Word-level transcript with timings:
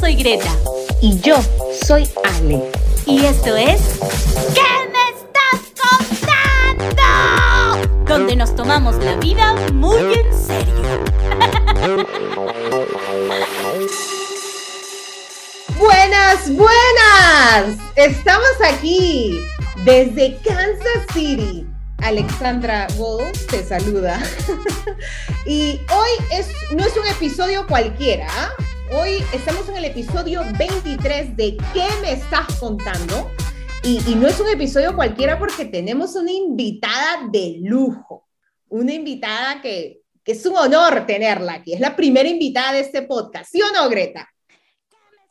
soy 0.00 0.14
Greta. 0.14 0.50
Y 1.00 1.18
yo 1.20 1.36
soy 1.86 2.10
Ale. 2.24 2.70
Y 3.06 3.24
esto 3.24 3.56
es... 3.56 3.80
¿Qué 4.54 4.60
me 4.92 5.08
estás 5.14 5.60
contando? 6.76 7.88
Donde 8.06 8.36
nos 8.36 8.54
tomamos 8.54 8.96
la 8.96 9.14
vida 9.16 9.54
muy 9.72 9.96
en 9.96 10.46
serio. 10.46 10.74
Buenas, 15.78 16.52
buenas. 16.54 17.78
Estamos 17.94 18.50
aquí 18.64 19.38
desde 19.84 20.36
Kansas 20.44 21.06
City. 21.12 21.66
Alexandra 21.98 22.88
Gold 22.96 23.36
te 23.48 23.62
saluda. 23.64 24.20
y 25.46 25.80
hoy 25.92 26.08
es, 26.32 26.48
no 26.72 26.84
es 26.84 26.96
un 26.96 27.06
episodio 27.06 27.64
cualquiera. 27.66 28.28
Hoy 28.90 29.22
estamos 29.34 29.68
en 29.68 29.76
el 29.76 29.84
episodio 29.84 30.40
23 30.58 31.36
de 31.36 31.58
¿Qué 31.74 31.86
me 32.00 32.12
estás 32.12 32.46
contando? 32.58 33.30
Y, 33.82 34.14
no 34.14 34.26
es 34.26 34.40
un 34.40 34.48
episodio 34.48 34.96
cualquiera 34.96 35.38
porque 35.38 35.66
tenemos 35.66 36.16
una 36.16 36.32
invitada 36.32 37.28
de 37.30 37.58
lujo. 37.60 38.26
Una 38.68 38.94
invitada 38.94 39.60
que, 39.60 40.00
que 40.24 40.32
es 40.32 40.46
un 40.46 40.56
honor 40.56 41.04
tenerla 41.06 41.54
aquí. 41.54 41.74
Es 41.74 41.80
la 41.80 41.94
primera 41.94 42.28
invitada 42.30 42.72
de 42.72 42.80
este 42.80 43.02
podcast. 43.02 43.50
¿Sí 43.52 43.60
o 43.60 43.70
no, 43.72 43.90
Greta? 43.90 44.26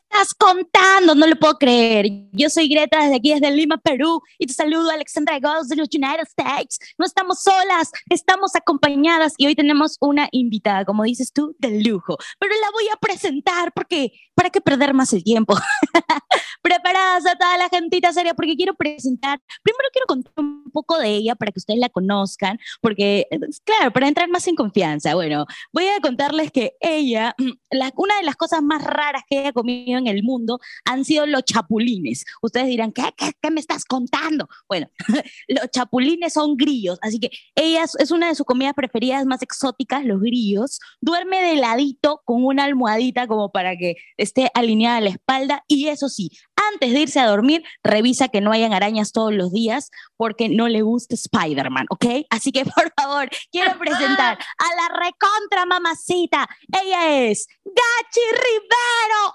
Estás 0.09 0.33
contando? 0.33 1.15
No 1.15 1.27
lo 1.27 1.35
puedo 1.35 1.57
creer. 1.57 2.07
Yo 2.31 2.49
soy 2.49 2.67
Greta 2.67 3.01
desde 3.03 3.15
aquí, 3.15 3.33
desde 3.33 3.51
Lima, 3.51 3.77
Perú, 3.77 4.21
y 4.37 4.47
te 4.47 4.53
saludo 4.53 4.89
Alexandra 4.89 5.39
Goss 5.39 5.67
de 5.69 5.75
los 5.75 5.89
United 5.93 6.27
States. 6.27 6.79
No 6.97 7.05
estamos 7.05 7.41
solas, 7.41 7.91
estamos 8.09 8.55
acompañadas 8.55 9.33
y 9.37 9.47
hoy 9.47 9.55
tenemos 9.55 9.97
una 9.99 10.27
invitada, 10.31 10.85
como 10.85 11.03
dices 11.03 11.31
tú, 11.31 11.55
de 11.59 11.81
lujo. 11.81 12.17
Pero 12.39 12.53
la 12.61 12.71
voy 12.71 12.87
a 12.93 12.97
presentar 12.97 13.71
porque, 13.73 14.11
¿para 14.33 14.49
qué 14.49 14.61
perder 14.61 14.93
más 14.93 15.13
el 15.13 15.23
tiempo? 15.23 15.55
Preparadas 16.61 17.25
a 17.25 17.35
toda 17.35 17.57
la 17.57 17.69
gentita 17.69 18.11
seria 18.13 18.33
porque 18.33 18.55
quiero 18.55 18.75
presentar, 18.75 19.39
primero 19.63 19.89
quiero 19.91 20.05
contar 20.07 20.33
poco 20.69 20.97
de 20.97 21.09
ella 21.09 21.35
para 21.35 21.51
que 21.51 21.59
ustedes 21.59 21.79
la 21.79 21.89
conozcan, 21.89 22.59
porque, 22.81 23.27
claro, 23.63 23.91
para 23.91 24.07
entrar 24.07 24.29
más 24.29 24.47
en 24.47 24.55
confianza. 24.55 25.15
Bueno, 25.15 25.45
voy 25.71 25.87
a 25.87 25.99
contarles 26.01 26.51
que 26.51 26.73
ella, 26.79 27.35
la, 27.71 27.91
una 27.95 28.17
de 28.17 28.23
las 28.23 28.35
cosas 28.35 28.61
más 28.61 28.83
raras 28.83 29.23
que 29.29 29.39
ella 29.39 29.53
comido 29.53 29.97
en 29.97 30.07
el 30.07 30.23
mundo 30.23 30.59
han 30.85 31.05
sido 31.05 31.25
los 31.25 31.43
chapulines. 31.43 32.25
Ustedes 32.41 32.67
dirán, 32.67 32.91
¿qué, 32.91 33.03
qué, 33.41 33.51
me 33.51 33.59
estás 33.59 33.85
contando? 33.85 34.47
Bueno, 34.67 34.87
los 35.47 35.69
chapulines 35.71 36.33
son 36.33 36.57
grillos, 36.57 36.99
así 37.01 37.19
que 37.19 37.31
ella 37.55 37.83
es, 37.83 38.11
una 38.11 38.27
de 38.29 38.35
sus 38.35 38.45
comidas 38.45 38.73
preferidas 38.73 39.25
más 39.25 39.41
exóticas, 39.41 40.05
los 40.05 40.21
grillos. 40.21 40.79
Duerme 41.01 41.41
de 41.41 41.55
ladito 41.55 42.21
con 42.25 42.43
una 42.43 42.63
almohadita 42.65 43.27
como 43.27 43.51
para 43.51 43.75
que 43.77 43.95
esté 44.17 44.49
alineada 44.53 45.01
la 45.01 45.09
espalda 45.09 45.63
y 45.67 45.87
eso 45.87 46.09
sí, 46.09 46.31
antes 46.73 46.93
de 46.93 46.99
irse 46.99 47.19
a 47.19 47.27
dormir, 47.27 47.63
revisa 47.83 48.27
que 48.27 48.41
no 48.41 48.51
hayan 48.51 48.73
arañas 48.73 49.11
todos 49.11 49.33
los 49.33 49.51
días 49.51 49.91
porque 50.15 50.49
no 50.49 50.67
le 50.67 50.81
gusta 50.81 51.15
Spider-Man, 51.15 51.85
¿ok? 51.89 52.05
Así 52.29 52.51
que 52.51 52.65
por 52.75 52.91
favor, 52.95 53.29
quiero 53.51 53.77
presentar 53.77 54.37
a 54.37 54.75
la 54.75 54.99
recontra 55.05 55.65
mamacita. 55.65 56.47
Ella 56.83 57.29
es 57.29 57.47
Gachi 57.63 58.25
Rivero. 58.31 59.33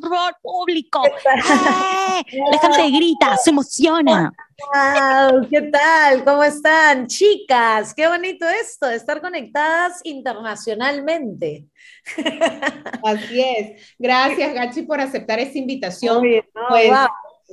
Por 0.00 0.10
favor, 0.10 0.36
público. 0.42 1.02
¡Eh! 1.06 2.22
La 2.50 2.58
gente 2.58 2.90
grita, 2.90 3.36
se 3.36 3.50
emociona. 3.50 4.32
Wow, 4.58 5.46
¿Qué 5.48 5.62
tal? 5.62 6.24
¿Cómo 6.24 6.42
están? 6.42 7.06
Chicas, 7.06 7.94
qué 7.94 8.08
bonito 8.08 8.46
esto, 8.48 8.88
estar 8.90 9.20
conectadas 9.20 10.00
internacionalmente. 10.02 11.66
Así 13.04 13.40
es. 13.40 13.94
Gracias, 13.98 14.54
Gachi, 14.54 14.82
por 14.82 15.00
aceptar 15.00 15.38
esta 15.38 15.58
invitación. 15.58 16.22
Pues, 16.68 16.90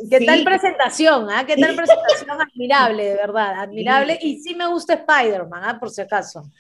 ¿Qué 0.09 0.25
tal 0.25 0.43
presentación? 0.43 1.27
Ah? 1.29 1.45
¿Qué 1.45 1.55
tal 1.55 1.75
presentación? 1.75 2.41
admirable, 2.41 3.05
de 3.05 3.15
verdad, 3.15 3.59
admirable. 3.59 4.19
Y 4.21 4.41
sí 4.41 4.53
me 4.53 4.67
gusta 4.67 4.95
Spider-Man, 4.95 5.63
¿ah? 5.63 5.79
por 5.79 5.89
si 5.89 6.01
acaso. 6.01 6.51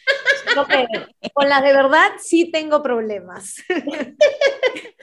con 1.33 1.49
las 1.49 1.61
de 1.61 1.73
verdad 1.73 2.11
sí 2.17 2.49
tengo 2.49 2.81
problemas. 2.81 3.57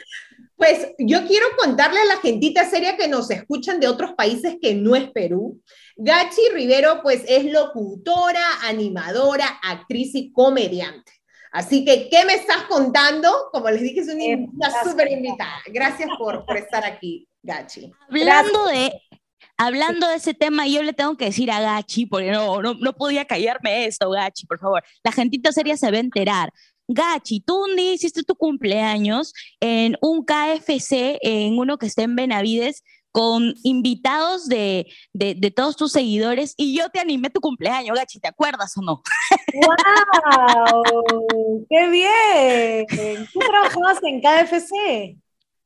Pues 0.62 0.94
yo 0.96 1.26
quiero 1.26 1.46
contarle 1.58 1.98
a 1.98 2.04
la 2.04 2.18
gentita 2.18 2.64
seria 2.64 2.96
que 2.96 3.08
nos 3.08 3.28
escuchan 3.32 3.80
de 3.80 3.88
otros 3.88 4.12
países 4.12 4.58
que 4.62 4.76
no 4.76 4.94
es 4.94 5.10
Perú. 5.10 5.60
Gachi 5.96 6.40
Rivero, 6.54 7.02
pues 7.02 7.24
es 7.26 7.46
locutora, 7.46 8.44
animadora, 8.62 9.58
actriz 9.60 10.14
y 10.14 10.30
comediante. 10.30 11.10
Así 11.50 11.84
que, 11.84 12.08
¿qué 12.08 12.24
me 12.24 12.34
estás 12.34 12.62
contando? 12.68 13.28
Como 13.50 13.70
les 13.70 13.82
dije, 13.82 14.02
es 14.02 14.08
una, 14.08 14.84
súper 14.84 15.10
invitada. 15.10 15.62
Gracias 15.66 16.08
por, 16.16 16.46
por, 16.46 16.56
estar 16.56 16.84
aquí, 16.84 17.26
Gachi. 17.42 17.90
Hablando 18.08 18.66
de, 18.66 18.92
hablando 19.56 20.08
de 20.10 20.14
ese 20.14 20.32
tema, 20.32 20.68
yo 20.68 20.84
le 20.84 20.92
tengo 20.92 21.16
que 21.16 21.24
decir 21.24 21.50
a 21.50 21.60
Gachi, 21.60 22.06
porque 22.06 22.30
no, 22.30 22.62
no, 22.62 22.74
no 22.74 22.92
podía 22.92 23.24
callarme 23.24 23.86
esto, 23.86 24.10
Gachi, 24.10 24.46
por 24.46 24.60
favor. 24.60 24.84
La 25.02 25.10
gentita 25.10 25.50
seria 25.50 25.76
se 25.76 25.90
va 25.90 25.96
a 25.96 26.00
enterar. 26.00 26.52
Gachi, 26.88 27.40
tú 27.40 27.64
un 27.64 27.76
día 27.76 27.94
hiciste 27.94 28.22
tu 28.22 28.34
cumpleaños 28.34 29.32
en 29.60 29.96
un 30.00 30.24
KFC, 30.24 31.18
en 31.22 31.58
uno 31.58 31.78
que 31.78 31.86
está 31.86 32.02
en 32.02 32.16
Benavides, 32.16 32.82
con 33.12 33.54
invitados 33.62 34.48
de, 34.48 34.86
de, 35.12 35.34
de, 35.34 35.50
todos 35.50 35.76
tus 35.76 35.92
seguidores 35.92 36.54
y 36.56 36.76
yo 36.76 36.88
te 36.88 36.98
animé 36.98 37.28
tu 37.28 37.40
cumpleaños, 37.40 37.96
Gachi, 37.96 38.18
¿te 38.18 38.28
acuerdas 38.28 38.76
o 38.78 38.82
no? 38.82 39.02
¡Wow! 39.66 40.82
¡Qué 41.68 41.88
bien! 41.90 43.28
¿Tú 43.32 43.38
trabajabas 43.38 43.98
en 44.02 44.20
KFC? 44.20 45.21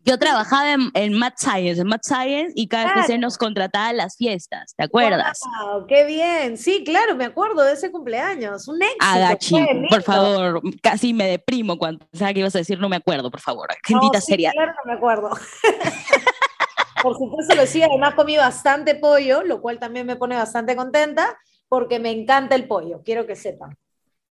Yo 0.08 0.20
trabajaba 0.20 0.72
en, 0.72 0.90
en 0.94 1.14
Mad 1.14 1.32
Science, 1.36 1.80
en 1.80 1.88
Mad 1.88 1.98
Science, 2.00 2.52
y 2.54 2.68
cada 2.68 2.94
vez 2.94 3.18
nos 3.18 3.36
contrataba 3.36 3.88
a 3.88 3.92
las 3.92 4.16
fiestas, 4.16 4.72
¿te 4.76 4.84
acuerdas? 4.84 5.40
Wow, 5.64 5.84
¡Qué 5.88 6.04
bien! 6.04 6.56
Sí, 6.56 6.84
claro, 6.84 7.16
me 7.16 7.24
acuerdo 7.24 7.64
de 7.64 7.72
ese 7.72 7.90
cumpleaños, 7.90 8.68
un 8.68 8.80
éxito. 8.80 9.04
Agachi, 9.04 9.56
por 9.90 10.02
favor, 10.04 10.62
casi 10.80 11.12
me 11.12 11.26
deprimo 11.26 11.76
cuando 11.76 12.06
sabes 12.12 12.34
que 12.34 12.40
ibas 12.40 12.54
a 12.54 12.58
decir, 12.58 12.78
no 12.78 12.88
me 12.88 12.94
acuerdo, 12.94 13.32
por 13.32 13.40
favor, 13.40 13.68
gentita 13.84 14.18
no, 14.18 14.20
sí, 14.20 14.30
seria. 14.30 14.52
claro, 14.52 14.72
no 14.84 14.92
me 14.92 14.96
acuerdo. 14.96 15.30
por 17.02 17.18
supuesto 17.18 17.56
lo 17.56 17.66
sí, 17.66 17.82
además 17.82 18.14
comí 18.14 18.36
bastante 18.36 18.94
pollo, 18.94 19.42
lo 19.42 19.60
cual 19.60 19.80
también 19.80 20.06
me 20.06 20.14
pone 20.14 20.36
bastante 20.36 20.76
contenta, 20.76 21.36
porque 21.68 21.98
me 21.98 22.12
encanta 22.12 22.54
el 22.54 22.68
pollo, 22.68 23.02
quiero 23.04 23.26
que 23.26 23.34
sepan. 23.34 23.76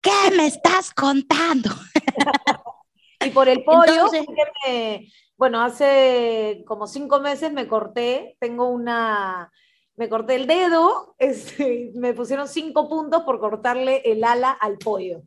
¿Qué 0.01 0.31
me 0.37 0.47
estás 0.47 0.93
contando? 0.93 1.71
y 3.25 3.31
por 3.31 3.49
el 3.49 3.65
pollo, 3.65 3.93
Entonces, 3.93 4.25
me, 4.69 5.09
bueno, 5.37 5.63
hace 5.63 6.65
como 6.67 6.87
cinco 6.87 7.21
meses 7.21 7.53
me 7.53 7.67
corté, 7.67 8.37
tengo 8.41 8.69
una, 8.69 9.53
me 9.97 10.09
corté 10.09 10.37
el 10.37 10.47
dedo, 10.47 11.15
este, 11.19 11.93
me 11.95 12.15
pusieron 12.15 12.49
cinco 12.49 12.89
puntos 12.89 13.23
por 13.25 13.41
cortarle 13.41 14.03
el 14.05 14.25
ala 14.25 14.51
al 14.51 14.79
pollo. 14.79 15.23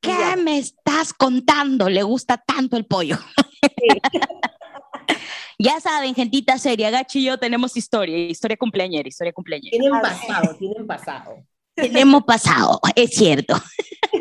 ¿Qué 0.00 0.34
me 0.38 0.56
estás 0.56 1.12
contando? 1.12 1.90
Le 1.90 2.02
gusta 2.02 2.38
tanto 2.38 2.78
el 2.78 2.86
pollo. 2.86 3.18
Sí. 3.60 4.00
ya 5.58 5.78
saben, 5.78 6.14
gentita 6.14 6.56
seria, 6.56 6.90
Gachi 6.90 7.18
y 7.18 7.24
yo 7.24 7.38
tenemos 7.38 7.76
historia, 7.76 8.16
historia 8.16 8.56
cumpleañera, 8.56 9.06
historia 9.06 9.34
cumpleañera. 9.34 9.72
Tienen 9.72 10.00
pasado, 10.00 10.56
tienen 10.56 10.86
pasado. 10.86 11.44
Tenemos 11.74 12.24
pasado, 12.24 12.80
es 12.96 13.10
cierto. 13.10 13.54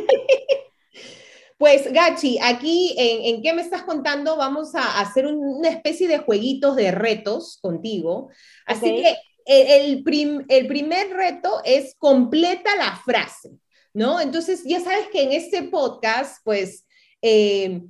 Pues 1.59 1.91
Gachi, 1.91 2.39
aquí 2.41 2.95
en, 2.97 3.35
en, 3.35 3.41
qué 3.41 3.51
me 3.51 3.61
estás 3.61 3.83
contando, 3.83 4.37
vamos 4.37 4.75
a 4.75 5.01
hacer 5.01 5.27
un, 5.27 5.35
una 5.39 5.67
especie 5.67 6.07
de 6.07 6.19
jueguitos 6.19 6.77
de 6.77 6.89
retos 6.91 7.59
contigo. 7.61 8.29
Así 8.65 8.85
okay. 8.85 9.03
que 9.03 9.17
el, 9.45 10.01
prim, 10.01 10.45
el, 10.47 10.67
primer 10.67 11.09
reto 11.09 11.61
es 11.65 11.95
completa 11.97 12.77
la 12.77 12.95
frase, 13.03 13.51
¿no? 13.93 14.21
Entonces 14.21 14.63
ya 14.63 14.79
sabes 14.79 15.09
que 15.11 15.23
en 15.23 15.33
este 15.33 15.63
podcast, 15.63 16.37
pues, 16.45 16.87
eh, 17.21 17.81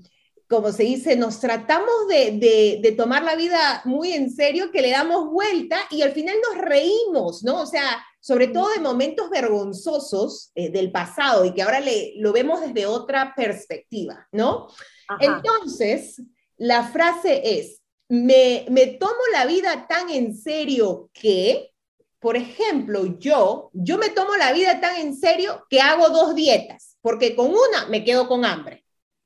como 0.50 0.72
se 0.72 0.84
dice, 0.84 1.16
nos 1.16 1.40
tratamos 1.40 2.08
de, 2.10 2.32
de, 2.32 2.80
de, 2.82 2.92
tomar 2.94 3.24
la 3.24 3.36
vida 3.36 3.84
muy 3.86 4.14
en 4.14 4.32
serio, 4.32 4.72
que 4.72 4.82
le 4.82 4.90
damos 4.90 5.30
vuelta 5.30 5.78
y 5.92 6.02
al 6.02 6.12
final 6.12 6.36
nos 6.42 6.58
reímos, 6.58 7.44
¿no? 7.44 7.62
O 7.62 7.66
sea, 7.68 8.04
sobre 8.20 8.48
todo 8.48 8.70
de 8.70 8.82
momentos 8.82 9.30
vergonzosos 9.30 10.52
eh, 10.56 10.72
del 10.72 10.92
pasado 10.92 11.46
y 11.46 11.54
que 11.54 11.62
ahora 11.62 11.80
le, 11.80 12.14
lo 12.18 12.34
vemos 12.34 12.62
desde 12.62 12.88
otra 12.88 13.34
perspectiva, 13.36 14.28
¿no? 14.32 14.70
Ajá. 15.08 15.20
Entonces, 15.22 16.20
la 16.58 16.88
frase 16.88 17.60
es, 17.60 17.82
me, 18.10 18.66
me 18.70 18.88
tomo 18.88 19.22
la 19.32 19.46
vida 19.46 19.88
tan 19.88 20.10
en 20.10 20.36
serio 20.36 21.12
que, 21.14 21.72
por 22.20 22.36
ejemplo, 22.36 23.06
yo, 23.20 23.70
yo 23.74 24.00
me 24.00 24.10
tomo 24.10 24.36
la 24.36 24.52
vida 24.52 24.82
tan 24.82 24.98
en 24.98 25.16
serio 25.16 25.68
que 25.70 25.80
hago 25.80 26.10
dos 26.10 26.34
dietas, 26.34 26.98
porque 27.02 27.36
con 27.36 27.52
una 27.52 27.86
me 27.88 28.04
quedo 28.04 28.28
con 28.28 28.46
hambre. 28.46 28.84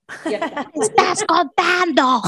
estás 0.82 1.24
contando? 1.26 2.22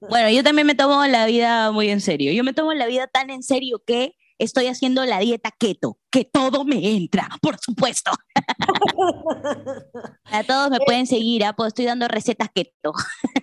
bueno, 0.00 0.30
yo 0.30 0.42
también 0.42 0.66
me 0.66 0.74
tomo 0.74 1.04
la 1.06 1.26
vida 1.26 1.72
muy 1.72 1.88
en 1.90 2.00
serio. 2.00 2.32
Yo 2.32 2.44
me 2.44 2.52
tomo 2.52 2.72
la 2.74 2.86
vida 2.86 3.06
tan 3.06 3.30
en 3.30 3.42
serio 3.42 3.82
que 3.86 4.14
estoy 4.38 4.66
haciendo 4.66 5.04
la 5.04 5.20
dieta 5.20 5.50
keto, 5.56 5.98
que 6.10 6.24
todo 6.24 6.64
me 6.64 6.96
entra, 6.96 7.28
por 7.40 7.58
supuesto. 7.58 8.10
a 10.24 10.42
todos 10.44 10.70
me 10.70 10.78
pueden 10.84 11.06
seguir, 11.06 11.44
¿ah? 11.44 11.52
pues 11.52 11.68
estoy 11.68 11.84
dando 11.84 12.08
recetas 12.08 12.48
keto. 12.52 12.92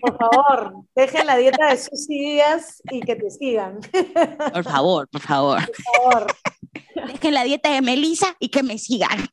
por 0.02 0.18
favor, 0.18 0.74
dejen 0.96 1.26
la 1.26 1.38
dieta 1.38 1.70
de 1.70 1.78
sus 1.78 2.08
días 2.08 2.82
y 2.92 3.00
que 3.02 3.16
te 3.16 3.30
sigan. 3.30 3.80
por 4.54 4.64
favor, 4.64 5.08
por 5.10 5.22
favor. 5.22 5.60
Por 5.66 5.76
favor. 5.86 6.28
Dejen 7.08 7.34
la 7.34 7.44
dieta 7.44 7.72
de 7.72 7.82
Melissa 7.82 8.36
y 8.40 8.50
que 8.50 8.64
me 8.64 8.78
sigan. 8.78 9.30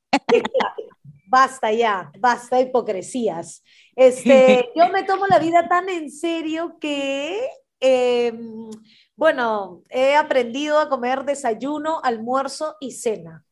Basta 1.27 1.73
ya, 1.73 2.11
basta 2.19 2.61
hipocresías. 2.61 3.63
Este, 3.95 4.69
yo 4.77 4.89
me 4.91 5.05
tomo 5.05 5.27
la 5.27 5.39
vida 5.39 5.69
tan 5.69 5.89
en 5.89 6.11
serio 6.11 6.79
que, 6.81 7.49
em, 7.81 8.71
bueno, 9.17 9.83
he 9.91 10.15
aprendido 10.15 10.79
a 10.79 10.89
comer 10.89 11.25
desayuno, 11.25 12.01
almuerzo 12.03 12.77
y 12.81 12.93
cena 12.93 13.46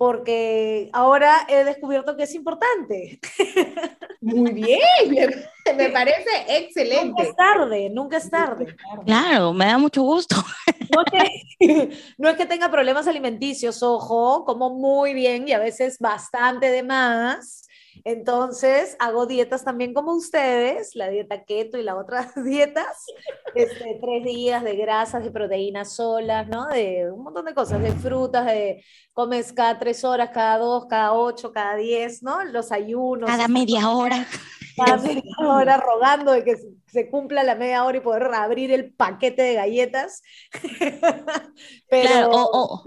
porque 0.00 0.88
ahora 0.94 1.46
he 1.46 1.62
descubierto 1.62 2.16
que 2.16 2.22
es 2.22 2.34
importante. 2.34 3.20
Muy 4.22 4.50
bien, 4.54 5.28
me, 5.76 5.90
parece 5.90 6.30
excelente. 6.48 7.04
Nunca 7.04 7.22
es 7.22 7.36
tarde, 7.36 7.90
nunca 7.90 8.16
es 8.16 8.30
tarde. 8.30 8.76
Claro, 9.04 9.52
me 9.52 9.66
da 9.66 9.76
mucho 9.76 10.00
gusto. 10.00 10.36
No, 10.90 11.04
no 12.16 12.28
es 12.30 12.36
que 12.36 12.46
tenga 12.46 12.70
problemas 12.70 13.06
alimenticios, 13.06 13.82
ojo, 13.82 14.46
como 14.46 14.70
muy 14.70 15.12
bien 15.12 15.46
y 15.46 15.52
a 15.52 15.58
veces 15.58 15.98
bastante 15.98 16.70
de 16.70 16.82
más, 16.82 17.68
entonces, 18.04 18.96
hago 18.98 19.26
dietas 19.26 19.64
también 19.64 19.94
como 19.94 20.14
ustedes, 20.14 20.94
la 20.94 21.08
dieta 21.08 21.44
keto 21.44 21.78
y 21.78 21.82
las 21.82 21.96
otras 21.96 22.32
dietas, 22.44 23.04
este, 23.54 23.98
tres 24.00 24.24
días 24.24 24.62
de 24.62 24.76
grasas, 24.76 25.24
de 25.24 25.30
proteínas 25.30 25.94
solas, 25.94 26.48
¿no? 26.48 26.66
De 26.68 27.10
un 27.10 27.24
montón 27.24 27.44
de 27.44 27.54
cosas, 27.54 27.82
de 27.82 27.92
frutas, 27.92 28.46
de 28.46 28.84
comes 29.12 29.52
cada 29.52 29.78
tres 29.78 30.04
horas, 30.04 30.30
cada 30.32 30.58
dos, 30.58 30.86
cada 30.86 31.12
ocho, 31.12 31.52
cada 31.52 31.76
diez, 31.76 32.22
¿no? 32.22 32.44
Los 32.44 32.72
ayunos. 32.72 33.28
Cada 33.28 33.48
media 33.48 33.90
hora. 33.90 34.26
Cada 34.76 34.96
media 34.98 35.22
hora 35.40 35.76
rogando 35.76 36.32
de 36.32 36.44
que 36.44 36.56
se 36.86 37.10
cumpla 37.10 37.42
la 37.42 37.54
media 37.54 37.84
hora 37.84 37.98
y 37.98 38.00
poder 38.00 38.24
abrir 38.34 38.72
el 38.72 38.92
paquete 38.92 39.42
de 39.42 39.54
galletas. 39.54 40.22
Pero... 41.88 42.08
Claro, 42.08 42.30
o, 42.30 42.74
o 42.74 42.84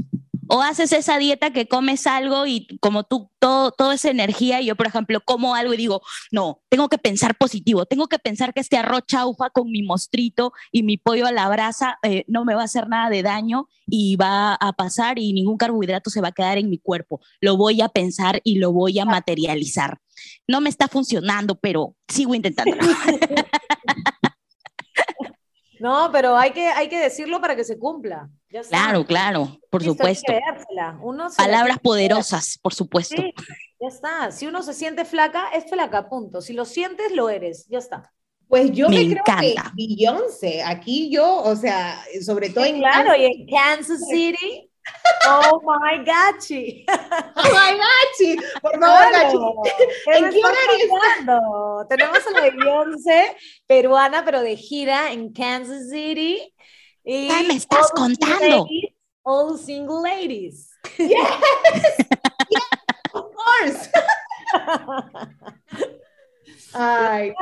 haces 0.62 0.92
esa 0.92 1.18
dieta 1.18 1.52
que 1.52 1.68
comes 1.68 2.06
algo 2.08 2.46
y 2.46 2.68
como 2.80 3.04
tú, 3.04 3.30
todo, 3.40 3.72
toda 3.72 3.96
esa 3.96 4.10
energía, 4.10 4.62
y 4.62 4.68
yo, 4.68 4.76
por 4.76 4.88
ejemplo, 4.88 5.22
como 5.22 5.56
algo 5.56 5.74
y 5.74 5.78
digo, 5.78 6.02
no, 6.32 6.62
tengo 6.70 6.90
que 6.90 6.98
pensar 6.98 7.36
positivo, 7.36 7.86
tengo 7.86 8.08
que 8.08 8.20
pensar 8.20 8.54
que 8.54 8.60
este 8.60 8.78
arroz 8.78 9.04
chaufa 9.08 9.50
con 9.50 9.72
mi 9.72 9.84
mostrito 9.84 10.54
y 10.72 10.84
mi 10.84 10.98
pollo 10.98 11.26
a 11.26 11.32
la 11.32 11.48
brasa 11.50 11.98
eh, 12.04 12.24
no 12.28 12.46
me 12.46 12.56
va 12.56 12.62
a 12.62 12.66
hacer 12.66 12.88
nada 12.88 13.10
de 13.10 13.24
daño 13.24 13.68
y 13.88 14.16
va 14.16 14.56
a 14.56 14.74
pasar 14.74 15.20
y 15.20 15.34
ningún 15.34 15.58
carbohidrato 15.58 16.10
se 16.10 16.22
va 16.22 16.30
a 16.30 16.34
quedar 16.34 16.58
en 16.58 16.70
mi 16.70 16.78
cuerpo. 16.78 17.20
Lo 17.42 17.58
voy 17.58 17.82
a 17.82 17.90
pensar 17.90 18.42
y 18.44 18.60
lo 18.60 18.72
voy 18.72 19.00
a 19.00 19.06
materializar. 19.06 20.00
No 20.48 20.62
me 20.62 20.70
está 20.70 20.88
funcionando, 20.88 21.56
pero 21.56 21.96
sigo 22.08 22.36
intentando. 22.36 22.76
No, 25.84 26.10
pero 26.14 26.38
hay 26.38 26.52
que, 26.52 26.66
hay 26.70 26.88
que 26.88 26.98
decirlo 26.98 27.42
para 27.42 27.58
que 27.58 27.66
se 27.66 27.78
cumpla. 27.78 28.30
claro, 28.70 29.06
claro, 29.06 29.60
por 29.70 29.84
supuesto. 29.84 30.32
Palabras 31.36 31.78
poderosas, 31.80 32.58
por 32.58 32.74
supuesto. 32.74 33.22
ya 33.82 33.88
está. 33.90 34.32
Si 34.32 34.48
uno 34.48 34.64
se 34.64 34.74
siente 34.74 35.04
flaca, 35.04 35.50
es 35.54 35.70
flaca, 35.70 36.08
punto. 36.08 36.40
Si 36.40 36.54
lo 36.54 36.64
sientes, 36.64 37.12
lo 37.12 37.30
eres. 37.30 37.68
Ya 37.68 37.80
está. 37.80 38.14
Pues 38.48 38.72
yo 38.72 38.88
me, 38.88 39.10
creo 39.10 39.24
que 39.26 39.56
Beyoncé, 39.76 40.64
aquí 40.64 41.10
yo, 41.12 41.44
o 41.44 41.56
sea, 41.58 42.02
sobre 42.26 42.50
todo 42.50 42.64
en 42.64 42.78
Claro, 42.78 43.14
y 43.18 43.26
en 43.26 43.46
Kansas 43.48 44.08
City, 44.10 44.72
Oh 45.28 45.62
my 45.64 46.00
gachi. 46.04 46.86
Oh 46.90 47.50
my 47.54 47.78
gachi. 47.80 48.36
Por 48.62 48.80
favor, 48.80 49.12
gachi. 49.12 49.38
¿En 50.08 50.30
qué 50.30 50.42
horario 50.44 51.86
Tenemos 51.90 52.28
a 52.28 52.32
la 52.32 52.42
Beyoncé 52.42 53.36
peruana, 53.66 54.26
pero 54.26 54.42
de 54.42 54.58
gira 54.58 55.12
en 55.12 55.32
Kansas 55.32 55.90
City. 55.90 56.54
Y 57.04 57.28
¿Qué 57.28 57.44
me 57.48 57.56
estás 57.56 57.92
contando? 57.92 58.68
all 59.24 59.58
single 59.58 60.02
ladies. 60.02 60.70
Yes. 60.98 61.10
yes. 61.10 61.98
Of 63.14 63.32
course. 63.34 63.90
Ay. 66.74 67.34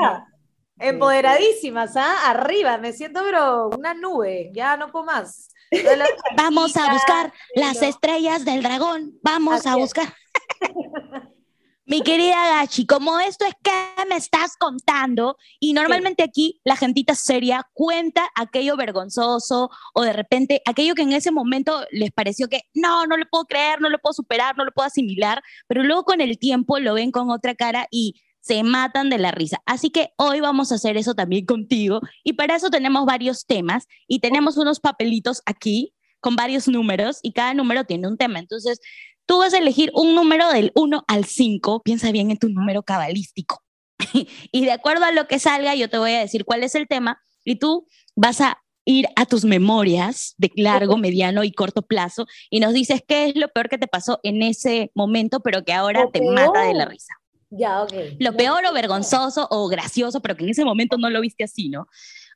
Empoderadísimas, 0.77 1.95
¿ah? 1.95 2.29
Arriba, 2.29 2.77
me 2.77 2.91
siento 2.91 3.21
pero 3.23 3.69
una 3.69 3.93
nube, 3.93 4.51
ya 4.53 4.75
no 4.77 4.91
puedo 4.91 5.05
más. 5.05 5.49
Vamos 6.37 6.75
a 6.77 6.91
buscar 6.91 7.33
las 7.55 7.81
estrellas 7.81 8.45
del 8.45 8.61
dragón. 8.61 9.17
Vamos 9.23 9.65
a 9.65 9.75
buscar. 9.75 10.13
Mi 11.85 12.01
querida 12.01 12.35
Gachi, 12.47 12.85
como 12.85 13.19
esto 13.19 13.43
es 13.43 13.53
que 13.61 14.05
me 14.07 14.15
estás 14.15 14.55
contando, 14.55 15.35
y 15.59 15.73
normalmente 15.73 16.23
aquí 16.23 16.61
la 16.63 16.77
gentita 16.77 17.15
seria 17.15 17.67
cuenta 17.73 18.29
aquello 18.35 18.77
vergonzoso 18.77 19.69
o 19.93 20.01
de 20.03 20.13
repente 20.13 20.61
aquello 20.65 20.95
que 20.95 21.01
en 21.01 21.11
ese 21.11 21.31
momento 21.31 21.83
les 21.91 22.11
pareció 22.11 22.47
que 22.47 22.61
no, 22.73 23.07
no 23.07 23.17
lo 23.17 23.25
puedo 23.29 23.45
creer, 23.45 23.81
no 23.81 23.89
lo 23.89 23.97
puedo 23.99 24.13
superar, 24.13 24.55
no 24.55 24.63
lo 24.63 24.71
puedo 24.71 24.87
asimilar, 24.87 25.41
pero 25.67 25.83
luego 25.83 26.05
con 26.05 26.21
el 26.21 26.37
tiempo 26.37 26.79
lo 26.79 26.93
ven 26.93 27.11
con 27.11 27.29
otra 27.29 27.55
cara 27.55 27.87
y 27.91 28.21
se 28.41 28.63
matan 28.63 29.09
de 29.09 29.17
la 29.17 29.31
risa. 29.31 29.61
Así 29.65 29.89
que 29.89 30.09
hoy 30.17 30.41
vamos 30.41 30.71
a 30.71 30.75
hacer 30.75 30.97
eso 30.97 31.13
también 31.13 31.45
contigo 31.45 32.01
y 32.23 32.33
para 32.33 32.55
eso 32.55 32.69
tenemos 32.69 33.05
varios 33.05 33.45
temas 33.45 33.87
y 34.07 34.19
tenemos 34.19 34.57
unos 34.57 34.79
papelitos 34.79 35.41
aquí 35.45 35.93
con 36.19 36.35
varios 36.35 36.67
números 36.67 37.19
y 37.23 37.33
cada 37.33 37.53
número 37.53 37.85
tiene 37.85 38.07
un 38.07 38.17
tema. 38.17 38.39
Entonces, 38.39 38.79
tú 39.25 39.39
vas 39.39 39.53
a 39.53 39.59
elegir 39.59 39.91
un 39.93 40.15
número 40.15 40.49
del 40.49 40.71
1 40.75 41.03
al 41.07 41.25
5, 41.25 41.81
piensa 41.83 42.11
bien 42.11 42.31
en 42.31 42.37
tu 42.37 42.49
número 42.49 42.83
cabalístico. 42.83 43.63
y 44.51 44.65
de 44.65 44.71
acuerdo 44.71 45.05
a 45.05 45.11
lo 45.11 45.27
que 45.27 45.39
salga, 45.39 45.75
yo 45.75 45.89
te 45.89 45.97
voy 45.97 46.11
a 46.11 46.19
decir 46.19 46.45
cuál 46.45 46.63
es 46.63 46.75
el 46.75 46.87
tema 46.87 47.21
y 47.43 47.57
tú 47.57 47.87
vas 48.15 48.41
a 48.41 48.61
ir 48.85 49.07
a 49.15 49.25
tus 49.25 49.45
memorias 49.45 50.33
de 50.37 50.51
largo, 50.55 50.97
mediano 50.97 51.43
y 51.43 51.51
corto 51.51 51.83
plazo 51.83 52.25
y 52.49 52.59
nos 52.59 52.73
dices 52.73 53.01
qué 53.07 53.29
es 53.29 53.35
lo 53.35 53.47
peor 53.49 53.69
que 53.69 53.77
te 53.77 53.87
pasó 53.87 54.19
en 54.23 54.41
ese 54.41 54.91
momento, 54.95 55.41
pero 55.41 55.63
que 55.63 55.73
ahora 55.73 56.07
te 56.11 56.21
mata 56.21 56.63
de 56.63 56.73
la 56.73 56.85
risa. 56.85 57.20
Ya, 57.51 57.83
ok. 57.83 57.93
Lo 58.19 58.33
peor 58.35 58.65
o 58.65 58.73
vergonzoso 58.73 59.45
o 59.51 59.67
gracioso, 59.67 60.21
pero 60.21 60.35
que 60.35 60.45
en 60.45 60.49
ese 60.49 60.63
momento 60.63 60.97
no 60.97 61.09
lo 61.09 61.19
viste 61.19 61.43
así, 61.43 61.69
¿no? 61.69 61.81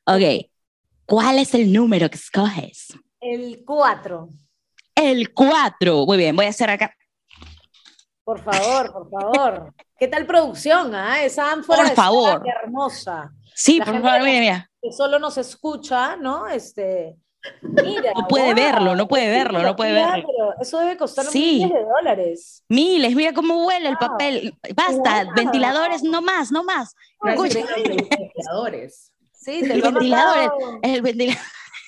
Ok. 0.04 0.46
¿Cuál 1.06 1.38
es 1.38 1.54
el 1.54 1.72
número 1.72 2.10
que 2.10 2.16
escoges? 2.16 2.88
El 3.20 3.64
4. 3.64 4.28
El 4.94 5.32
4. 5.32 6.06
Muy 6.06 6.18
bien, 6.18 6.36
voy 6.36 6.46
a 6.46 6.50
hacer 6.50 6.68
acá. 6.68 6.94
Por 8.24 8.42
favor, 8.42 8.92
por 8.92 9.10
favor. 9.10 9.74
¿Qué 9.98 10.08
tal 10.08 10.26
producción? 10.26 10.94
Ah? 10.94 11.22
Esa 11.22 11.50
ánfora 11.50 11.84
por 11.84 11.94
favor. 11.94 12.42
hermosa. 12.62 13.32
Sí, 13.54 13.78
por 13.78 14.02
favor, 14.02 14.22
mira, 14.22 14.40
mira. 14.40 14.70
Que 14.82 14.92
solo 14.92 15.18
nos 15.18 15.38
escucha, 15.38 16.16
¿no? 16.16 16.46
Este, 16.46 17.16
no 17.62 18.28
puede 18.28 18.54
verlo, 18.54 18.94
no 18.94 19.08
puede 19.08 19.28
verlo, 19.28 19.62
no 19.62 19.76
puede 19.76 19.92
verlo. 19.92 20.54
eso 20.60 20.78
debe 20.78 20.96
costar 20.96 21.26
miles 21.32 21.70
de 21.70 21.84
dólares. 21.84 22.64
Miles, 22.68 23.14
mira 23.14 23.32
cómo 23.32 23.66
huele 23.66 23.88
el 23.88 23.96
papel. 23.96 24.54
Basta, 24.74 25.26
ventiladores, 25.34 26.02
no 26.02 26.22
más, 26.22 26.50
no 26.52 26.64
más. 26.64 26.94
ventiladores. 27.22 29.12
Sí, 29.32 29.60
el 29.62 29.80
ventilador, 29.80 30.52
el 30.82 31.02
ventilador. 31.02 31.40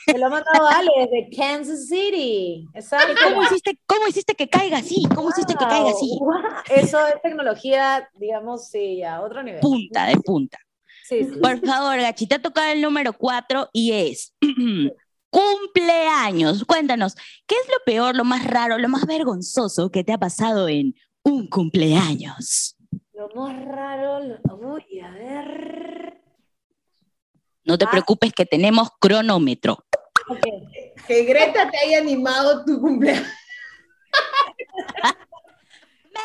Te 0.07 0.19
lo 0.19 0.27
ha 0.27 0.31
mandado 0.31 0.67
Ale 0.69 0.91
desde 0.97 1.37
Kansas 1.37 1.87
City. 1.87 2.67
¿Cómo 3.25 3.43
hiciste, 3.43 3.79
¿Cómo 3.87 4.09
hiciste 4.09 4.35
que 4.35 4.49
caiga 4.49 4.79
así? 4.79 5.07
¿Cómo 5.15 5.29
hiciste 5.29 5.55
que 5.55 5.67
caiga 5.67 5.91
así? 5.91 6.19
Eso 6.71 7.07
es 7.07 7.21
tecnología, 7.21 8.09
digamos, 8.15 8.69
sí, 8.69 9.03
a 9.03 9.21
otro 9.21 9.43
nivel. 9.43 9.61
Punta, 9.61 10.07
de 10.07 10.17
punta. 10.17 10.59
Sí, 11.05 11.25
sí. 11.25 11.41
Por 11.41 11.61
favor, 11.65 12.01
Gachita 12.01 12.37
ha 12.37 12.43
tocado 12.43 12.71
el 12.73 12.81
número 12.81 13.13
4 13.13 13.69
y 13.73 13.93
es 13.93 14.35
cumpleaños. 15.31 16.65
Cuéntanos, 16.65 17.15
¿qué 17.47 17.55
es 17.55 17.69
lo 17.69 17.85
peor, 17.85 18.17
lo 18.17 18.25
más 18.25 18.45
raro, 18.45 18.79
lo 18.79 18.89
más 18.89 19.07
vergonzoso 19.07 19.91
que 19.91 20.05
te 20.05 20.13
ha 20.13 20.19
pasado 20.19 20.69
en 20.69 20.95
un 21.23 21.49
cumpleaños? 21.49 22.77
Lo 23.13 23.29
más 23.35 23.65
raro, 23.65 24.21
uy, 24.61 25.01
a 25.01 25.11
ver. 25.11 26.23
No 27.65 27.77
te 27.77 27.85
ah. 27.85 27.91
preocupes 27.91 28.33
que 28.33 28.47
tenemos 28.47 28.89
cronómetro. 28.99 29.85
Que 31.07 31.25
Greta 31.25 31.71
te 31.71 31.79
haya 31.79 31.99
animado 31.99 32.65
tu 32.65 32.81
cumpleaños. 32.81 33.27
me 36.13 36.21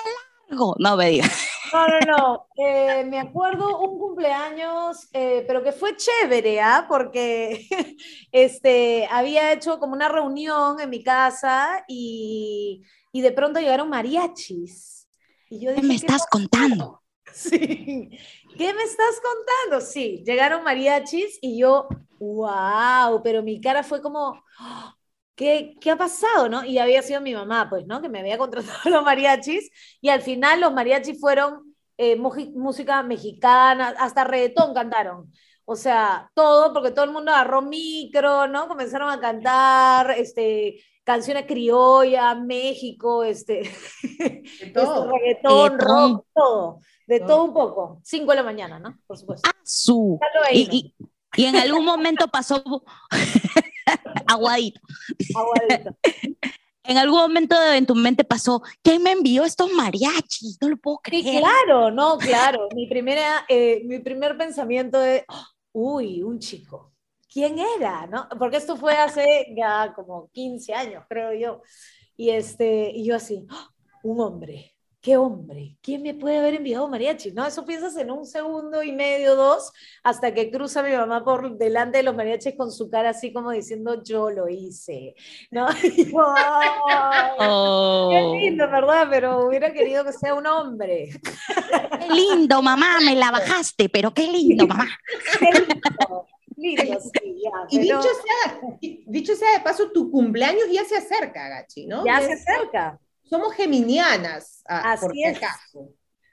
largo, 0.50 0.76
no 0.80 0.98
me 0.98 1.10
digas. 1.10 1.53
No, 1.74 1.88
no, 1.88 2.00
no. 2.02 2.48
Eh, 2.56 3.04
me 3.06 3.20
acuerdo 3.20 3.80
un 3.80 3.98
cumpleaños, 3.98 5.10
eh, 5.12 5.44
pero 5.48 5.64
que 5.64 5.72
fue 5.72 5.96
chévere, 5.96 6.62
¿ah? 6.62 6.86
Porque 6.88 7.68
este, 8.32 9.08
había 9.10 9.52
hecho 9.52 9.80
como 9.80 9.94
una 9.94 10.08
reunión 10.08 10.80
en 10.80 10.90
mi 10.92 11.04
casa 11.04 11.84
y, 11.88 12.84
de 13.12 13.32
pronto 13.32 13.60
llegaron 13.60 13.90
mariachis. 13.90 15.10
Y 15.50 15.62
yo 15.62 15.74
¿Qué 15.74 15.82
me 15.82 15.96
estás 15.96 16.26
contando? 16.30 17.00
Sí. 17.34 18.12
¿Qué 18.56 18.74
me 18.76 18.84
estás 18.84 19.20
contando? 19.20 19.84
Sí, 19.84 20.22
llegaron 20.24 20.64
mariachis 20.64 21.40
y 21.42 21.58
yo, 21.58 21.88
wow, 22.20 23.24
pero 23.24 23.42
mi 23.42 23.60
cara 23.60 23.82
fue 23.82 24.04
como, 24.04 24.40
¿qué, 25.36 25.76
¿qué 25.80 25.92
ha 25.92 25.98
pasado, 25.98 26.50
no? 26.50 26.64
Y 26.64 26.78
había 26.78 27.02
sido 27.02 27.22
mi 27.22 27.34
mamá, 27.34 27.70
pues, 27.70 27.86
¿no? 27.86 28.02
Que 28.02 28.10
me 28.10 28.20
había 28.20 28.38
contratado 28.38 28.80
a 28.84 28.90
los 28.90 29.04
mariachis 29.04 29.70
y 30.02 30.10
al 30.10 30.22
final 30.22 30.62
los 30.62 30.74
mariachis 30.74 31.20
fueron 31.20 31.76
eh, 31.98 32.16
música 32.16 33.04
mexicana, 33.04 33.94
hasta 34.00 34.24
reggaetón 34.24 34.74
cantaron. 34.74 35.32
O 35.66 35.76
sea, 35.76 36.30
todo, 36.34 36.74
porque 36.74 36.92
todo 36.92 37.06
el 37.06 37.12
mundo 37.12 37.32
agarró 37.32 37.62
micro, 37.62 38.48
¿no? 38.48 38.68
Comenzaron 38.68 39.10
a 39.10 39.20
cantar, 39.20 40.12
este, 40.12 40.84
canciones 41.04 41.46
criollas, 41.46 42.38
México, 42.40 43.24
este, 43.24 43.62
este 44.04 44.72
todo. 44.74 45.12
reggaetón, 45.12 45.80
rock, 45.80 46.26
todo, 46.34 46.80
de 47.08 47.20
todo. 47.22 47.46
un 47.46 47.54
poco. 47.54 48.02
Cinco 48.04 48.32
de 48.32 48.38
la 48.38 48.44
mañana, 48.44 48.80
¿no? 48.80 48.98
Por 49.08 49.18
supuesto. 49.18 49.50
Ah, 49.50 49.58
su. 49.64 50.20
Y, 50.52 50.94
y, 51.36 51.46
en 51.46 51.56
algún 51.56 51.86
momento 51.86 52.28
pasó 52.28 52.62
aguadito. 54.28 54.82
Aguadito. 55.36 55.98
en 56.84 56.98
algún 56.98 57.20
momento 57.20 57.56
en 57.72 57.86
tu 57.86 57.96
mente 57.96 58.24
pasó, 58.24 58.62
¿quién 58.82 59.02
me 59.02 59.12
envió 59.12 59.44
estos 59.44 59.72
mariachis? 59.72 60.58
No 60.62 60.70
lo 60.70 60.78
puedo 60.78 60.98
creer. 60.98 61.42
claro, 61.42 61.92
no, 61.92 62.18
claro. 62.18 62.68
Mi, 62.76 62.88
primera, 62.88 63.46
eh, 63.48 63.82
mi 63.86 64.00
primer 64.00 64.38
pensamiento 64.38 65.02
es, 65.02 65.24
uy, 65.72 66.24
un 66.24 66.40
chico. 66.40 66.94
¿Quién 67.32 67.58
era? 67.58 68.06
¿No? 68.06 68.28
Porque 68.38 68.58
esto 68.58 68.78
fue 68.78 68.94
hace 68.94 69.54
ya 69.58 69.94
como 69.96 70.30
15 70.32 70.74
años, 70.74 71.04
creo 71.10 71.34
yo. 71.34 71.62
Y, 72.16 72.30
este, 72.30 72.92
y 72.94 73.06
yo 73.06 73.16
así, 73.16 73.48
¡oh! 73.50 73.74
un 74.04 74.20
hombre. 74.20 74.73
¿Qué 75.04 75.18
hombre? 75.18 75.76
¿Quién 75.82 76.02
me 76.02 76.14
puede 76.14 76.38
haber 76.38 76.54
enviado 76.54 76.88
mariachis? 76.88 77.34
No, 77.34 77.46
eso 77.46 77.66
piensas 77.66 77.98
en 77.98 78.10
un 78.10 78.26
segundo 78.26 78.82
y 78.84 78.94
medio, 78.94 79.36
dos, 79.36 79.74
hasta 80.02 80.34
que 80.34 80.50
cruza 80.50 80.82
mi 80.82 80.96
mamá 80.96 81.26
por 81.26 81.58
delante 81.58 81.98
de 81.98 82.04
los 82.04 82.16
mariachis 82.16 82.56
con 82.56 82.72
su 82.72 82.90
cara 82.90 83.10
así 83.10 83.34
como 83.34 83.52
diciendo, 83.52 84.02
yo 84.02 84.30
lo 84.30 84.48
hice. 84.48 85.14
¿No? 85.52 85.68
oh. 87.38 88.12
Qué 88.12 88.40
lindo, 88.40 88.66
¿verdad? 88.72 89.08
Pero 89.10 89.46
hubiera 89.46 89.74
querido 89.74 90.06
que 90.06 90.14
sea 90.14 90.36
un 90.36 90.48
hombre. 90.48 91.10
Qué 92.00 92.14
lindo, 92.14 92.62
mamá, 92.62 93.02
me 93.04 93.14
la 93.14 93.30
bajaste, 93.30 93.90
pero 93.90 94.14
qué 94.14 94.26
lindo, 94.26 94.66
mamá. 94.68 94.88
Qué 95.38 95.52
lindo. 95.52 96.28
Lindo, 96.56 97.00
sí, 97.02 97.42
ya, 97.44 97.52
y 97.72 97.80
dicho, 97.80 98.02
sea, 98.02 98.62
dicho 98.80 99.36
sea 99.36 99.52
de 99.58 99.60
paso, 99.66 99.92
tu 99.92 100.10
cumpleaños 100.10 100.72
ya 100.72 100.86
se 100.86 100.96
acerca, 100.96 101.50
Gachi, 101.50 101.88
¿no? 101.88 102.06
Ya 102.06 102.22
se 102.22 102.34
acerca. 102.34 103.02
Somos 103.24 103.54
geminianas, 103.56 104.62
ah, 104.68 104.98
por 105.00 105.14
es. 105.16 105.40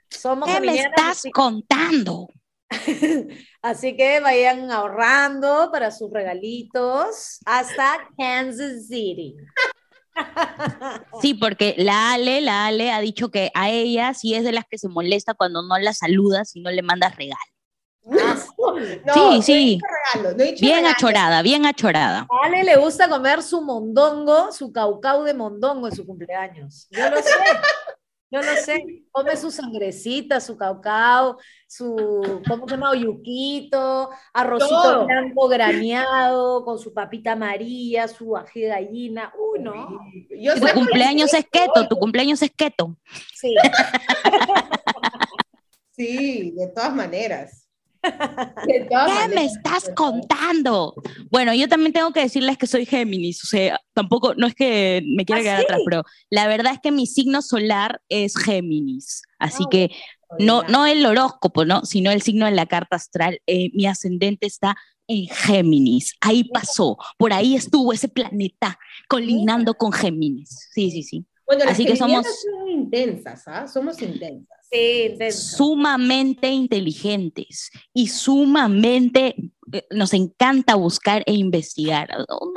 Somos 0.09 0.49
¿Qué 0.49 0.59
me 0.59 0.79
estás 0.79 1.23
contando? 1.33 2.27
Así 3.61 3.95
que 3.95 4.19
vayan 4.19 4.71
ahorrando 4.71 5.69
para 5.71 5.91
sus 5.91 6.11
regalitos 6.11 7.39
hasta 7.45 8.09
Kansas 8.17 8.87
City. 8.87 9.35
Sí, 11.21 11.33
porque 11.33 11.73
la 11.77 12.13
Ale, 12.13 12.41
la 12.41 12.65
Ale 12.65 12.91
ha 12.91 12.99
dicho 12.99 13.31
que 13.31 13.49
a 13.53 13.69
ella 13.69 14.13
sí 14.13 14.35
es 14.35 14.43
de 14.43 14.51
las 14.51 14.65
que 14.69 14.77
se 14.77 14.89
molesta 14.89 15.33
cuando 15.33 15.61
no 15.61 15.77
la 15.79 15.93
saludas 15.93 16.53
y 16.55 16.61
no 16.61 16.69
le 16.69 16.81
mandas 16.81 17.15
regalo. 17.15 17.39
Ah, 18.21 18.35
sí, 18.35 18.50
sí. 19.41 19.79
bien 20.59 20.85
achorada, 20.85 21.41
bien 21.41 21.65
achorada. 21.65 22.27
A 22.29 22.45
Ale 22.45 22.63
le 22.63 22.77
gusta 22.77 23.09
comer 23.09 23.41
su 23.41 23.61
mondongo, 23.61 24.51
su 24.51 24.71
caucao 24.71 25.23
de 25.23 25.33
mondongo 25.33 25.87
en 25.87 25.95
su 25.95 26.05
cumpleaños. 26.05 26.87
Yo 26.91 27.09
lo 27.09 27.17
sé. 27.17 27.31
Yo 28.31 28.41
lo 28.41 28.55
sé. 28.55 29.03
Come 29.11 29.35
su 29.35 29.51
sangrecita, 29.51 30.39
su 30.39 30.55
caucao, 30.55 31.37
su, 31.67 32.41
¿cómo 32.47 32.65
se 32.65 32.75
llama? 32.75 32.95
Yuquito, 32.95 34.09
arrocito 34.33 35.05
blanco 35.05 35.49
graneado, 35.49 36.63
con 36.63 36.79
su 36.79 36.93
papita 36.93 37.33
amarilla, 37.33 38.07
su 38.07 38.37
ají 38.37 38.61
de 38.61 38.67
gallina. 38.67 39.33
Uy, 39.37 39.59
no. 39.59 39.99
tu 40.55 40.73
cumpleaños 40.73 41.33
es 41.33 41.45
keto, 41.51 41.89
tu 41.89 41.97
cumpleaños 41.97 42.41
es 42.41 42.51
keto. 42.51 42.95
Sí. 43.35 43.53
sí, 45.91 46.53
de 46.55 46.67
todas 46.67 46.95
maneras. 46.95 47.67
¿Qué 48.01 48.87
me 49.33 49.45
estás 49.45 49.91
contando? 49.95 50.95
Bueno, 51.29 51.53
yo 51.53 51.67
también 51.67 51.93
tengo 51.93 52.11
que 52.11 52.21
decirles 52.21 52.57
que 52.57 52.67
soy 52.67 52.85
Géminis, 52.85 53.43
o 53.43 53.47
sea, 53.47 53.79
tampoco, 53.93 54.33
no 54.35 54.47
es 54.47 54.55
que 54.55 55.03
me 55.05 55.25
quiera 55.25 55.41
¿Ah, 55.41 55.43
quedar 55.43 55.61
atrás, 55.61 55.79
pero 55.85 56.03
la 56.29 56.47
verdad 56.47 56.73
es 56.73 56.79
que 56.79 56.91
mi 56.91 57.05
signo 57.05 57.41
solar 57.41 58.01
es 58.09 58.35
Géminis, 58.37 59.21
así 59.39 59.63
ah, 59.65 59.69
que 59.69 59.91
no, 60.39 60.63
no 60.63 60.85
el 60.85 61.05
horóscopo, 61.05 61.65
¿no? 61.65 61.85
sino 61.85 62.11
el 62.11 62.21
signo 62.21 62.47
en 62.47 62.55
la 62.55 62.65
carta 62.65 62.95
astral. 62.95 63.41
Eh, 63.47 63.69
mi 63.73 63.85
ascendente 63.85 64.47
está 64.47 64.75
en 65.07 65.27
Géminis, 65.27 66.15
ahí 66.21 66.45
pasó, 66.45 66.97
por 67.17 67.33
ahí 67.33 67.55
estuvo 67.55 67.93
ese 67.93 68.07
planeta 68.07 68.79
colinando 69.07 69.75
con 69.75 69.91
Géminis. 69.91 70.69
Sí, 70.71 70.89
sí, 70.89 71.03
sí. 71.03 71.25
Bueno, 71.45 71.65
así 71.67 71.85
que 71.85 71.97
somos 71.97 72.25
intensas, 72.69 73.43
¿ah? 73.47 73.67
Somos 73.67 74.01
intensas. 74.01 74.60
Sumamente 75.31 76.49
inteligentes 76.49 77.71
y 77.93 78.07
sumamente 78.07 79.35
eh, 79.73 79.85
nos 79.91 80.13
encanta 80.13 80.75
buscar 80.75 81.23
e 81.25 81.33
investigar. 81.33 82.09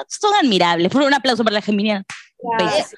Son 0.08 0.32
admirables. 0.40 0.92
Por 0.92 1.02
un 1.02 1.14
aplauso 1.14 1.42
para 1.42 1.54
la 1.54 1.62
Geminiana. 1.62 2.04
Gracias. 2.58 2.94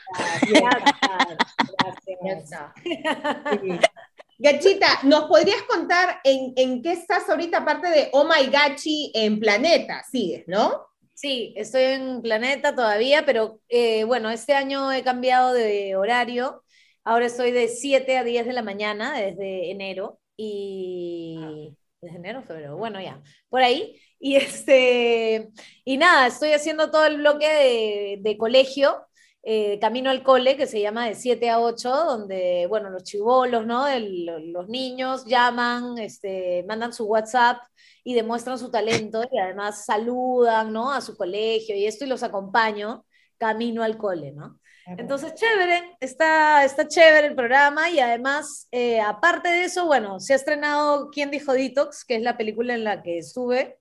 Gachita, 4.39 5.01
¿nos 5.05 5.25
podrías 5.25 5.63
contar 5.63 6.21
en, 6.23 6.83
qué 6.83 6.93
estás 6.93 7.29
ahorita, 7.29 7.59
aparte 7.59 7.89
de 7.89 8.11
Oh 8.13 8.25
My 8.25 8.47
Gachi, 8.51 9.13
en 9.15 9.41
Planeta? 9.41 10.05
Sigues, 10.11 10.45
¿no? 10.47 10.89
Sí, 11.15 11.55
estoy 11.57 11.85
en 11.85 12.21
Planeta 12.21 12.75
todavía, 12.75 13.25
pero 13.25 13.61
eh, 13.71 14.05
bueno, 14.05 14.29
este 14.29 14.53
año 14.53 14.93
he 14.93 15.03
cambiado 15.03 15.55
de 15.55 15.97
horario 15.97 16.63
Ahora 17.07 17.27
estoy 17.27 17.53
de 17.53 17.69
7 17.69 18.19
a 18.19 18.25
10 18.25 18.47
de 18.47 18.53
la 18.53 18.63
mañana 18.63 19.17
desde 19.17 19.71
enero 19.71 20.19
y... 20.37 21.37
Ah. 21.41 21.73
Desde 22.01 22.17
enero, 22.17 22.43
febrero, 22.43 22.77
bueno, 22.77 23.01
ya, 23.01 23.23
por 23.49 23.63
ahí. 23.63 23.99
Y, 24.19 24.37
este, 24.37 25.51
y 25.85 25.97
nada, 25.99 26.27
estoy 26.27 26.53
haciendo 26.53 26.91
todo 26.91 27.07
el 27.07 27.19
bloque 27.19 27.49
de, 27.49 28.19
de 28.21 28.37
colegio, 28.37 29.07
eh, 29.45 29.79
Camino 29.81 30.11
al 30.11 30.25
Cole, 30.25 30.57
que 30.57 30.67
se 30.67 30.81
llama 30.81 31.07
de 31.07 31.15
7 31.15 31.49
a 31.49 31.61
8, 31.61 31.89
donde, 31.89 32.67
bueno, 32.69 32.91
los 32.91 33.05
chivolos, 33.05 33.65
¿no? 33.67 33.87
los 33.99 34.69
niños 34.69 35.25
llaman, 35.27 35.99
este, 35.99 36.65
mandan 36.69 36.93
su 36.93 37.05
WhatsApp 37.07 37.59
y 38.03 38.15
demuestran 38.15 38.59
su 38.59 38.71
talento 38.71 39.23
y 39.31 39.39
además 39.39 39.85
saludan, 39.85 40.73
¿no? 40.73 40.93
A 40.93 41.01
su 41.01 41.17
colegio 41.17 41.77
y 41.77 41.87
esto 41.87 42.05
y 42.05 42.09
los 42.09 42.25
acompaño 42.25 43.07
camino 43.39 43.83
al 43.85 43.97
cole, 43.97 44.33
¿no? 44.33 44.59
Entonces, 44.87 45.35
chévere, 45.35 45.97
está, 46.01 46.65
está 46.65 46.87
chévere 46.87 47.27
el 47.27 47.35
programa 47.35 47.91
y 47.91 47.99
además, 47.99 48.69
eh, 48.71 49.01
aparte 49.01 49.49
de 49.49 49.65
eso, 49.65 49.87
bueno, 49.87 50.21
se 50.21 50.33
ha 50.33 50.37
estrenado 50.37 51.11
¿Quién 51.11 51.31
dijo 51.31 51.53
Detox? 51.53 52.05
que 52.05 52.17
es 52.17 52.23
la 52.23 52.37
película 52.37 52.75
en 52.75 52.85
la 52.85 53.03
que 53.03 53.19
estuve, 53.19 53.79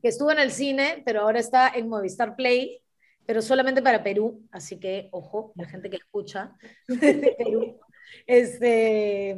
que 0.00 0.08
estuvo 0.08 0.32
en 0.32 0.38
el 0.38 0.52
cine, 0.52 1.02
pero 1.04 1.20
ahora 1.22 1.38
está 1.38 1.68
en 1.68 1.88
Movistar 1.88 2.34
Play, 2.34 2.82
pero 3.26 3.42
solamente 3.42 3.82
para 3.82 4.02
Perú, 4.02 4.42
así 4.50 4.80
que, 4.80 5.08
ojo, 5.12 5.52
la 5.54 5.66
gente 5.66 5.90
que 5.90 5.96
escucha 5.96 6.56
de 6.88 7.36
Perú. 7.36 7.78
Este, 8.26 9.36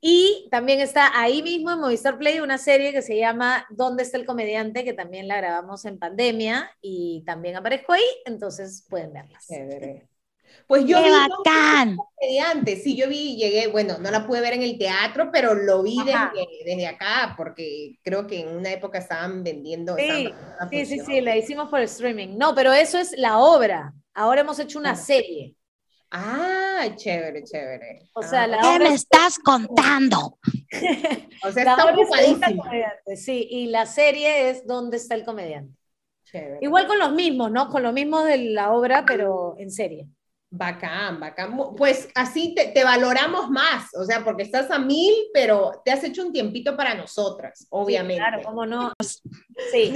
y 0.00 0.48
también 0.50 0.80
está 0.80 1.18
ahí 1.20 1.42
mismo 1.42 1.70
en 1.70 1.78
Movistar 1.78 2.18
Play 2.18 2.40
una 2.40 2.58
serie 2.58 2.92
que 2.92 3.02
se 3.02 3.16
llama 3.16 3.66
¿Dónde 3.70 4.02
está 4.02 4.18
el 4.18 4.26
comediante? 4.26 4.84
que 4.84 4.92
también 4.92 5.28
la 5.28 5.36
grabamos 5.36 5.84
en 5.84 5.98
pandemia 5.98 6.70
y 6.80 7.22
también 7.24 7.54
aparezco 7.54 7.92
ahí, 7.92 8.02
entonces 8.24 8.84
pueden 8.90 9.12
verla. 9.12 9.38
Pues 10.66 10.84
yo 10.86 11.02
vi 11.02 11.10
bacán! 11.10 11.96
comediante, 11.96 12.76
sí, 12.76 12.96
yo 12.96 13.08
vi, 13.08 13.36
llegué, 13.36 13.68
bueno, 13.68 13.98
no 13.98 14.10
la 14.10 14.26
pude 14.26 14.40
ver 14.40 14.54
en 14.54 14.62
el 14.62 14.76
teatro, 14.78 15.30
pero 15.32 15.54
lo 15.54 15.82
vi 15.82 15.98
desde, 16.64 16.86
acá, 16.86 17.34
porque 17.36 17.98
creo 18.02 18.26
que 18.26 18.40
en 18.40 18.48
una 18.56 18.72
época 18.72 18.98
estaban 18.98 19.42
vendiendo. 19.44 19.96
Sí, 19.96 20.32
sí, 20.70 20.86
sí, 20.86 21.00
sí, 21.00 21.20
la 21.20 21.36
hicimos 21.36 21.68
por 21.68 21.80
streaming. 21.80 22.36
No, 22.36 22.54
pero 22.54 22.72
eso 22.72 22.98
es 22.98 23.16
la 23.16 23.38
obra. 23.38 23.94
Ahora 24.14 24.42
hemos 24.42 24.58
hecho 24.58 24.78
una 24.78 24.94
serie. 24.94 25.54
Ah, 26.14 26.88
chévere, 26.94 27.42
chévere. 27.42 28.10
O 28.12 28.22
sea, 28.22 28.46
la 28.46 28.60
¿Qué 28.60 28.78
me 28.78 28.94
estás 28.94 29.38
contando? 29.38 30.38
o 31.42 31.50
sea, 31.50 31.62
está 31.76 31.90
ocupadísimo. 31.90 32.64
Sí, 33.16 33.48
y 33.50 33.66
la 33.68 33.86
serie 33.86 34.50
es 34.50 34.66
¿Dónde 34.66 34.98
está 34.98 35.14
el 35.14 35.24
comediante? 35.24 35.74
Chévere. 36.24 36.58
Igual 36.60 36.86
con 36.86 36.98
los 36.98 37.12
mismos, 37.12 37.50
¿no? 37.50 37.70
Con 37.70 37.82
lo 37.82 37.92
mismo 37.92 38.24
de 38.24 38.36
la 38.50 38.72
obra, 38.72 39.04
pero 39.06 39.54
en 39.58 39.70
serie. 39.70 40.06
Bacán, 40.50 41.18
bacán. 41.18 41.56
Pues 41.78 42.10
así 42.14 42.54
te, 42.54 42.84
valoramos 42.84 43.48
más, 43.48 43.88
o 43.94 44.04
sea, 44.04 44.22
porque 44.22 44.42
estás 44.42 44.70
a 44.70 44.78
mil, 44.78 45.14
pero 45.32 45.80
te 45.82 45.90
has 45.90 46.04
hecho 46.04 46.26
un 46.26 46.30
tiempito 46.30 46.76
para 46.76 46.94
nosotras, 46.94 47.66
obviamente. 47.70 48.22
claro, 48.22 48.42
cómo 48.44 48.66
no. 48.66 48.92
Sí. 49.72 49.94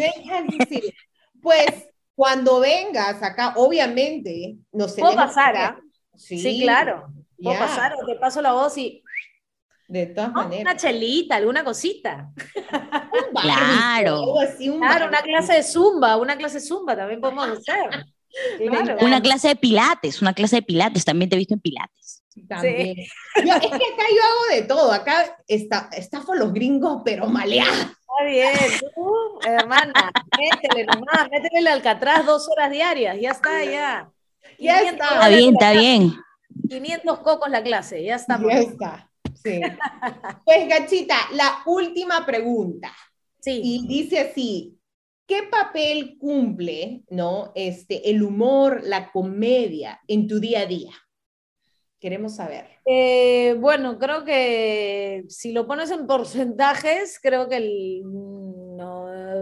Pues 1.42 1.90
cuando 2.14 2.61
vengas 2.61 3.23
acá, 3.23 3.52
obviamente, 3.56 4.56
nos 4.73 4.94
¿Puedo 4.94 5.14
pasar, 5.14 5.76
¿ah? 6.16 6.18
Sí, 6.18 6.61
claro. 6.62 7.08
Puedo 7.42 7.58
pasar 7.58 7.94
o 7.94 8.06
te 8.06 8.16
paso 8.16 8.40
la 8.42 8.52
voz 8.52 8.76
y... 8.78 9.02
De 9.88 10.06
todas 10.06 10.32
maneras. 10.32 10.62
Una 10.62 10.76
chelita, 10.76 11.37
alguna 11.37 11.62
cosita. 11.62 12.32
claro. 13.32 14.35
claro, 14.78 15.06
una 15.06 15.23
clase 15.23 15.52
de 15.52 15.62
zumba, 15.62 16.16
una 16.16 16.37
clase 16.37 16.54
de 16.54 16.66
zumba 16.66 16.96
también 16.96 17.20
podemos 17.20 17.49
hacer. 17.49 18.06
Una 19.00 19.23
clase 19.23 19.49
de 19.49 19.56
pilates, 19.56 20.20
una 20.20 20.35
clase 20.35 20.56
de 20.56 20.62
pilates, 20.62 21.04
también 21.04 21.30
te 21.30 21.37
he 21.37 21.38
visto 21.38 21.54
en 21.54 21.61
pilates. 21.61 22.23
También. 22.49 22.99
es 22.99 23.44
que 23.44 23.50
acá 23.52 24.04
yo 24.14 24.23
hago 24.23 24.54
de 24.54 24.62
todo, 24.62 24.92
acá 24.92 25.38
está, 25.49 25.88
estafo 25.92 26.35
los 26.35 26.52
gringos, 26.52 27.00
pero 27.04 27.26
maleados. 27.28 27.78
Está 27.78 28.25
bien, 28.26 28.80
tú, 28.94 29.38
hermana, 29.46 30.12
métele 30.38 30.85
nomás, 30.85 31.30
métele 31.30 31.61
el 31.61 31.66
alcatraz 31.66 32.26
dos 32.26 32.49
horas 32.50 32.70
diarias, 32.70 33.16
ya 33.20 33.30
está, 33.30 33.64
ya. 33.64 34.11
Ya 34.59 34.81
está. 34.81 35.15
Está 35.15 35.29
bien, 35.29 35.53
está 35.53 35.73
bien. 35.73 36.12
500 36.69 37.19
cocos 37.21 37.50
la 37.50 37.62
clase, 37.62 38.03
ya 38.03 38.17
está. 38.17 38.41
Ya 38.41 38.59
está, 38.59 39.11
sí. 39.43 39.61
Pues, 40.45 40.69
Gachita, 40.69 41.17
la 41.33 41.59
última 41.67 42.25
pregunta. 42.25 42.93
Sí. 43.41 43.61
Y 43.62 43.87
dice 43.87 44.21
así, 44.21 44.79
¿qué 45.26 45.45
papel 45.45 46.17
cumple, 46.19 47.03
no, 47.11 47.53
este, 47.55 48.11
el 48.11 48.23
humor, 48.23 48.83
la 48.85 49.12
comedia 49.12 50.00
en 50.09 50.26
tu 50.26 50.41
día 50.41 50.62
a 50.62 50.67
día? 50.67 50.93
Queremos 52.00 52.37
saber. 52.37 52.67
Eh, 52.85 53.57
bueno, 53.59 53.99
creo 53.99 54.25
que 54.25 55.25
si 55.29 55.53
lo 55.53 55.67
pones 55.67 55.91
en 55.91 56.07
porcentajes, 56.07 57.19
creo 57.21 57.49
que 57.49 57.57
el 57.57 58.03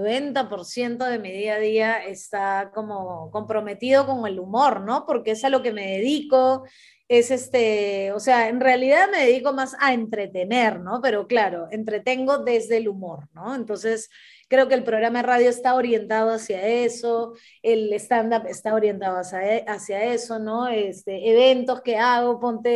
90% 0.04 1.04
de 1.08 1.18
mi 1.18 1.32
día 1.32 1.54
a 1.54 1.58
día 1.58 2.04
está 2.04 2.70
como 2.74 3.30
comprometido 3.30 4.06
con 4.06 4.26
el 4.26 4.38
humor, 4.38 4.82
¿no? 4.82 5.06
Porque 5.06 5.32
es 5.32 5.44
a 5.44 5.48
lo 5.50 5.62
que 5.62 5.72
me 5.72 5.98
dedico, 5.98 6.64
es 7.08 7.30
este, 7.30 8.12
o 8.12 8.20
sea, 8.20 8.48
en 8.48 8.60
realidad 8.60 9.08
me 9.10 9.26
dedico 9.26 9.52
más 9.52 9.76
a 9.80 9.92
entretener, 9.92 10.80
¿no? 10.80 11.00
Pero 11.02 11.26
claro, 11.26 11.68
entretengo 11.70 12.38
desde 12.38 12.78
el 12.78 12.88
humor, 12.88 13.28
¿no? 13.34 13.54
Entonces, 13.54 14.08
creo 14.48 14.68
que 14.68 14.74
el 14.74 14.84
programa 14.84 15.18
de 15.18 15.26
radio 15.26 15.50
está 15.50 15.74
orientado 15.74 16.30
hacia 16.32 16.66
eso, 16.66 17.34
el 17.62 17.92
stand-up 17.94 18.46
está 18.48 18.74
orientado 18.74 19.18
hacia, 19.18 19.64
hacia, 19.66 20.04
eso, 20.14 20.38
¿no? 20.38 20.68
Este, 20.68 21.30
eventos 21.30 21.82
que 21.82 21.96
hago, 21.98 22.40
ponte 22.40 22.70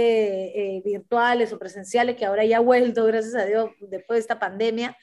eh, 0.77 0.83
virtuales 0.85 1.53
o 1.53 1.59
presenciales, 1.59 2.17
que 2.17 2.27
ahora 2.27 2.45
ya 2.45 2.59
ha 2.59 2.61
vuelto, 2.61 3.05
gracias 3.07 3.35
a 3.35 3.47
Dios, 3.47 3.71
después 3.81 4.17
de 4.17 4.21
esta 4.21 4.39
pandemia, 4.39 4.97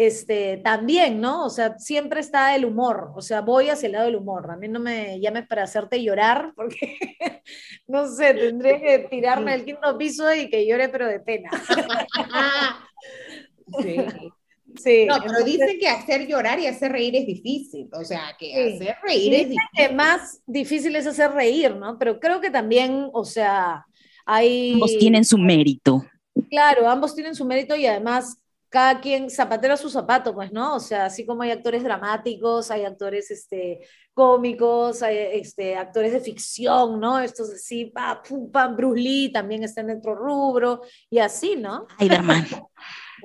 este, 0.00 0.56
también, 0.64 1.20
¿no? 1.20 1.44
O 1.44 1.50
sea, 1.50 1.78
siempre 1.78 2.20
está 2.20 2.56
el 2.56 2.64
humor, 2.64 3.12
o 3.14 3.20
sea, 3.20 3.42
voy 3.42 3.68
hacia 3.68 3.86
el 3.86 3.92
lado 3.92 4.06
del 4.06 4.16
humor. 4.16 4.50
A 4.50 4.56
mí 4.56 4.66
no 4.66 4.80
me 4.80 5.20
llames 5.20 5.46
para 5.46 5.64
hacerte 5.64 6.02
llorar, 6.02 6.54
porque, 6.56 6.96
no 7.86 8.08
sé, 8.08 8.32
tendré 8.32 8.80
que 8.80 9.08
tirarme 9.10 9.52
al 9.52 9.66
quinto 9.66 9.98
piso 9.98 10.34
y 10.34 10.48
que 10.48 10.66
llore, 10.66 10.88
pero 10.88 11.06
de 11.06 11.20
pena. 11.20 11.50
sí. 13.82 13.96
Sí, 14.76 15.04
no, 15.04 15.16
pero 15.20 15.44
dice 15.44 15.78
que 15.80 15.88
hacer 15.88 16.28
llorar 16.28 16.60
y 16.60 16.68
hacer 16.68 16.92
reír 16.92 17.16
es 17.16 17.26
difícil, 17.26 17.88
o 17.92 18.04
sea, 18.04 18.36
que 18.38 18.54
hacer 18.54 18.94
reír 19.02 19.34
es 19.34 19.48
difícil. 19.48 19.68
que 19.74 19.88
más 19.88 20.40
difícil 20.46 20.94
es 20.94 21.08
hacer 21.08 21.32
reír, 21.32 21.74
¿no? 21.74 21.98
Pero 21.98 22.20
creo 22.20 22.40
que 22.40 22.50
también, 22.50 23.10
o 23.12 23.24
sea, 23.24 23.84
hay... 24.24 24.74
Ambos 24.74 24.96
tienen 24.96 25.24
su 25.24 25.38
mérito. 25.38 26.06
Claro, 26.50 26.88
ambos 26.88 27.16
tienen 27.16 27.34
su 27.34 27.44
mérito 27.44 27.74
y 27.74 27.84
además 27.84 28.40
cada 28.70 29.00
quien 29.00 29.28
zapatero 29.28 29.74
a 29.74 29.76
su 29.76 29.90
zapato, 29.90 30.32
pues, 30.32 30.52
¿no? 30.52 30.76
O 30.76 30.80
sea, 30.80 31.06
así 31.06 31.26
como 31.26 31.42
hay 31.42 31.50
actores 31.50 31.82
dramáticos, 31.82 32.70
hay 32.70 32.84
actores 32.84 33.28
este, 33.32 33.80
cómicos, 34.14 35.02
hay 35.02 35.16
este, 35.32 35.76
actores 35.76 36.12
de 36.12 36.20
ficción, 36.20 37.00
¿no? 37.00 37.18
Estos 37.18 37.50
así, 37.50 37.86
pa, 37.86 38.22
pum, 38.22 38.50
pam, 38.50 38.76
Bruce 38.76 39.00
Lee 39.00 39.32
también 39.32 39.64
está 39.64 39.80
en 39.80 39.98
otro 39.98 40.14
rubro, 40.14 40.82
y 41.10 41.18
así, 41.18 41.56
¿no? 41.56 41.86
Spider-Man. 41.98 42.46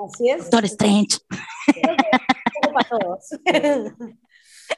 Así 0.06 0.30
es. 0.30 0.42
Doctor 0.42 0.66
Strange. 0.66 1.20
para 2.74 2.90
todos. 2.90 3.30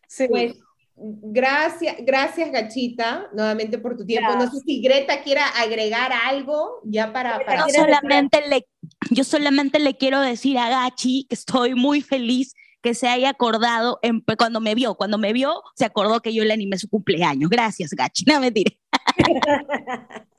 sí. 0.07 0.27
Pues, 0.27 0.53
gracias, 0.97 1.95
gracias 1.99 2.51
Gachita, 2.51 3.27
nuevamente 3.33 3.77
por 3.77 3.95
tu 3.95 4.05
tiempo. 4.05 4.33
No 4.35 4.49
sé 4.49 4.59
si 4.65 4.81
Greta 4.81 5.21
quiera 5.21 5.47
agregar 5.47 6.11
algo 6.11 6.81
ya 6.83 7.13
para... 7.13 7.39
para... 7.45 7.67
Yo, 7.67 7.73
solamente 7.73 8.47
le, 8.47 8.67
yo 9.11 9.23
solamente 9.23 9.79
le 9.79 9.95
quiero 9.95 10.19
decir 10.19 10.57
a 10.57 10.69
Gachi 10.69 11.25
que 11.29 11.35
estoy 11.35 11.75
muy 11.75 12.01
feliz 12.01 12.53
que 12.81 12.93
se 12.93 13.07
haya 13.07 13.29
acordado 13.29 13.99
en, 14.01 14.23
cuando 14.37 14.61
me 14.61 14.75
vio, 14.75 14.95
cuando 14.95 15.17
me 15.17 15.33
vio, 15.33 15.61
se 15.75 15.85
acordó 15.85 16.21
que 16.21 16.33
yo 16.33 16.43
le 16.43 16.53
animé 16.53 16.77
su 16.77 16.87
cumpleaños. 16.87 17.49
Gracias, 17.49 17.91
Gachi. 17.91 18.23
No, 18.27 18.39
mentira. 18.39 18.71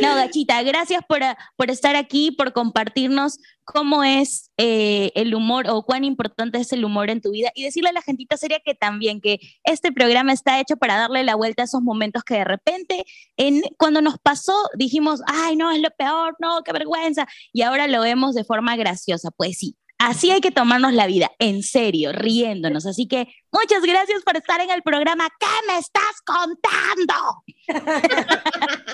No, 0.00 0.14
Gachita, 0.14 0.62
gracias 0.62 1.02
por, 1.06 1.20
por, 1.56 1.70
estar 1.70 1.94
aquí, 1.94 2.30
por 2.30 2.52
compartirnos 2.52 3.38
cómo 3.64 4.02
es 4.02 4.50
eh, 4.56 5.12
el 5.14 5.34
humor 5.34 5.66
o 5.68 5.82
cuán 5.82 6.04
importante 6.04 6.58
es 6.58 6.72
el 6.72 6.84
humor 6.84 7.10
en 7.10 7.20
tu 7.20 7.32
vida 7.32 7.50
y 7.54 7.64
decirle 7.64 7.90
a 7.90 7.92
la 7.92 8.02
gentita 8.02 8.36
seria 8.36 8.60
que 8.64 8.74
también 8.74 9.20
que 9.20 9.40
este 9.62 9.92
programa 9.92 10.32
está 10.32 10.58
hecho 10.58 10.76
para 10.76 10.96
darle 10.96 11.22
la 11.22 11.34
vuelta 11.34 11.62
a 11.62 11.64
esos 11.66 11.82
momentos 11.82 12.24
que 12.24 12.34
de 12.34 12.44
repente 12.44 13.04
en, 13.36 13.62
cuando 13.78 14.00
nos 14.00 14.18
pasó 14.18 14.54
dijimos, 14.74 15.20
ay, 15.26 15.56
no, 15.56 15.70
es 15.70 15.80
lo 15.80 15.90
peor, 15.90 16.34
no, 16.38 16.62
qué 16.62 16.72
vergüenza, 16.72 17.26
y 17.52 17.62
ahora 17.62 17.86
lo 17.86 18.00
vemos 18.00 18.34
de 18.34 18.44
forma 18.44 18.76
graciosa. 18.76 19.30
Pues 19.30 19.58
sí, 19.58 19.76
Así 19.98 20.30
hay 20.30 20.40
que 20.40 20.50
tomarnos 20.50 20.92
la 20.92 21.06
vida, 21.06 21.30
en 21.38 21.62
serio, 21.62 22.12
riéndonos. 22.12 22.84
Así 22.84 23.06
que 23.06 23.28
muchas 23.52 23.82
gracias 23.82 24.22
por 24.22 24.36
estar 24.36 24.60
en 24.60 24.70
el 24.70 24.82
programa. 24.82 25.28
¿Qué 25.38 25.46
me 25.66 25.78
estás 25.78 26.20
contando? 26.26 27.44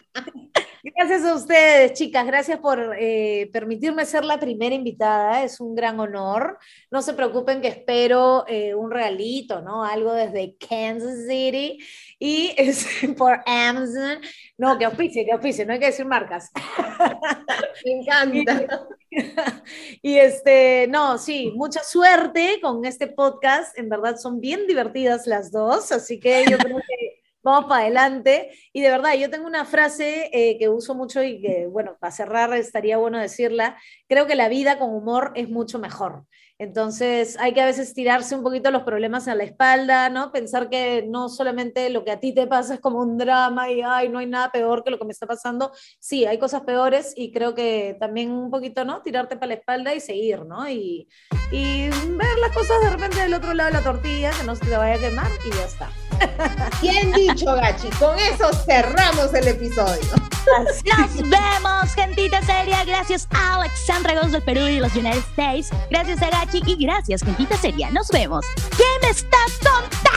A 1.30 1.34
ustedes, 1.34 1.92
chicas. 1.92 2.26
Gracias 2.26 2.58
por 2.58 2.96
eh, 2.98 3.48
permitirme 3.52 4.04
ser 4.04 4.24
la 4.24 4.40
primera 4.40 4.74
invitada. 4.74 5.44
Es 5.44 5.60
un 5.60 5.76
gran 5.76 6.00
honor. 6.00 6.58
No 6.90 7.02
se 7.02 7.14
preocupen 7.14 7.60
que 7.60 7.68
espero 7.68 8.44
eh, 8.48 8.74
un 8.74 8.90
regalito, 8.90 9.60
¿no? 9.60 9.84
Algo 9.84 10.12
desde 10.12 10.56
Kansas 10.56 11.26
City 11.28 11.78
y 12.18 12.52
es 12.56 12.84
por 13.16 13.40
Amazon. 13.46 14.20
No, 14.58 14.76
que 14.76 14.84
auspice, 14.86 15.24
que 15.24 15.30
auspice. 15.30 15.64
No 15.64 15.72
hay 15.72 15.78
que 15.78 15.86
decir 15.86 16.04
marcas. 16.04 16.50
Me 17.84 17.92
encanta. 17.92 18.88
Y, 20.02 20.18
este, 20.18 20.86
no, 20.88 21.18
sí, 21.18 21.52
mucha 21.56 21.82
suerte 21.82 22.60
con 22.62 22.84
este 22.84 23.08
podcast. 23.08 23.76
En 23.76 23.88
verdad 23.88 24.16
son 24.16 24.40
bien 24.40 24.68
divertidas 24.68 25.26
las 25.26 25.50
dos, 25.50 25.90
así 25.90 26.20
que 26.20 26.44
yo 26.48 26.58
creo 26.58 26.76
que 26.76 27.09
vamos 27.50 27.68
para 27.68 27.82
adelante. 27.82 28.50
Y 28.72 28.80
de 28.80 28.90
verdad, 28.90 29.14
yo 29.14 29.30
tengo 29.30 29.46
una 29.46 29.64
frase 29.64 30.30
eh, 30.32 30.58
que 30.58 30.68
uso 30.68 30.94
mucho 30.94 31.22
y 31.22 31.40
que, 31.40 31.66
bueno, 31.66 31.96
para 32.00 32.12
cerrar 32.12 32.52
estaría 32.54 32.96
bueno 32.96 33.18
decirla. 33.18 33.76
Creo 34.08 34.26
que 34.26 34.34
la 34.34 34.48
vida 34.48 34.78
con 34.78 34.94
humor 34.94 35.32
es 35.34 35.48
mucho 35.48 35.78
mejor. 35.78 36.24
Entonces 36.60 37.38
hay 37.40 37.54
que 37.54 37.62
a 37.62 37.64
veces 37.64 37.94
tirarse 37.94 38.36
un 38.36 38.42
poquito 38.42 38.70
los 38.70 38.82
problemas 38.82 39.26
a 39.28 39.34
la 39.34 39.44
espalda, 39.44 40.10
¿no? 40.10 40.30
Pensar 40.30 40.68
que 40.68 41.06
no 41.08 41.30
solamente 41.30 41.88
lo 41.88 42.04
que 42.04 42.10
a 42.10 42.20
ti 42.20 42.34
te 42.34 42.46
pasa 42.46 42.74
es 42.74 42.80
como 42.80 42.98
un 43.00 43.16
drama 43.16 43.70
y, 43.70 43.80
ay, 43.80 44.10
no 44.10 44.18
hay 44.18 44.26
nada 44.26 44.52
peor 44.52 44.84
que 44.84 44.90
lo 44.90 44.98
que 44.98 45.06
me 45.06 45.12
está 45.12 45.26
pasando. 45.26 45.72
Sí, 46.00 46.26
hay 46.26 46.38
cosas 46.38 46.60
peores 46.60 47.14
y 47.16 47.32
creo 47.32 47.54
que 47.54 47.96
también 47.98 48.30
un 48.30 48.50
poquito, 48.50 48.84
¿no? 48.84 49.00
Tirarte 49.00 49.36
para 49.36 49.46
la 49.46 49.54
espalda 49.54 49.94
y 49.94 50.00
seguir, 50.00 50.44
¿no? 50.44 50.68
Y, 50.68 51.08
y 51.50 51.88
ver 51.88 52.38
las 52.42 52.52
cosas 52.52 52.78
de 52.82 52.90
repente 52.90 53.22
del 53.22 53.32
otro 53.32 53.54
lado 53.54 53.70
de 53.70 53.78
la 53.78 53.82
tortilla, 53.82 54.30
que 54.38 54.44
no 54.44 54.54
se 54.54 54.66
te 54.66 54.76
vaya 54.76 54.96
a 54.96 54.98
quemar 54.98 55.30
y 55.46 55.56
ya 55.56 55.64
está. 55.64 56.09
Bien 56.83 57.12
dicho, 57.12 57.54
Gachi. 57.54 57.88
Con 57.98 58.18
eso 58.18 58.52
cerramos 58.64 59.33
el 59.35 59.48
episodio. 59.48 60.30
Nos 60.59 61.28
vemos, 61.28 61.94
gentita 61.94 62.42
seria. 62.42 62.85
Gracias 62.85 63.28
a 63.30 63.56
Alexandra 63.56 64.14
Gómez 64.14 64.33
del 64.33 64.42
Perú 64.42 64.66
y 64.66 64.80
los 64.80 64.94
United 64.94 65.18
States. 65.18 65.70
Gracias 65.90 66.22
a 66.22 66.30
Gachi 66.30 66.62
y 66.66 66.85
gracias, 66.85 67.22
gentita 67.22 67.56
seria. 67.56 67.90
Nos 67.90 68.09
vemos. 68.09 68.44
¿Qué 68.76 68.85
me 69.02 69.11
estás 69.11 69.52
contando? 69.62 70.11